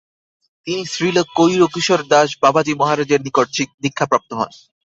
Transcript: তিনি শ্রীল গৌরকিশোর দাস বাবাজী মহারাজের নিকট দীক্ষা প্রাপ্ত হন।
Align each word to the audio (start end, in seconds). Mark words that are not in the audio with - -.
তিনি 0.67 0.81
শ্রীল 0.85 1.17
গৌরকিশোর 1.37 2.01
দাস 2.11 2.29
বাবাজী 2.41 2.73
মহারাজের 2.75 3.23
নিকট 3.23 3.47
দীক্ষা 3.83 4.05
প্রাপ্ত 4.05 4.29
হন। 4.33 4.51